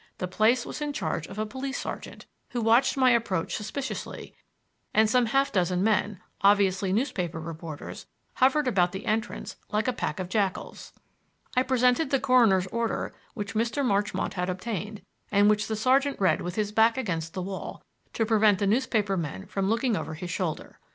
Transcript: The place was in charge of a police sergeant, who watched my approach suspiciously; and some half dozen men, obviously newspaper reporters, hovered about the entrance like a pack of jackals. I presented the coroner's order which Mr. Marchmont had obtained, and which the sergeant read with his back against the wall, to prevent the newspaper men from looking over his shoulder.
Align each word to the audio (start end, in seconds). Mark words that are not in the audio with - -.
The 0.17 0.27
place 0.27 0.65
was 0.65 0.81
in 0.81 0.93
charge 0.93 1.27
of 1.27 1.37
a 1.37 1.45
police 1.45 1.77
sergeant, 1.77 2.25
who 2.49 2.61
watched 2.61 2.97
my 2.97 3.11
approach 3.11 3.55
suspiciously; 3.55 4.33
and 4.95 5.07
some 5.07 5.27
half 5.27 5.51
dozen 5.51 5.83
men, 5.83 6.19
obviously 6.41 6.91
newspaper 6.91 7.39
reporters, 7.39 8.07
hovered 8.37 8.67
about 8.67 8.93
the 8.93 9.05
entrance 9.05 9.57
like 9.71 9.87
a 9.87 9.93
pack 9.93 10.19
of 10.19 10.27
jackals. 10.27 10.91
I 11.55 11.61
presented 11.61 12.09
the 12.09 12.19
coroner's 12.19 12.65
order 12.71 13.13
which 13.35 13.53
Mr. 13.53 13.85
Marchmont 13.85 14.33
had 14.33 14.49
obtained, 14.49 15.03
and 15.31 15.51
which 15.51 15.67
the 15.67 15.75
sergeant 15.75 16.19
read 16.19 16.41
with 16.41 16.55
his 16.55 16.71
back 16.71 16.97
against 16.97 17.35
the 17.35 17.43
wall, 17.43 17.83
to 18.13 18.25
prevent 18.25 18.57
the 18.57 18.65
newspaper 18.65 19.17
men 19.17 19.45
from 19.45 19.69
looking 19.69 19.95
over 19.95 20.15
his 20.15 20.31
shoulder. 20.31 20.79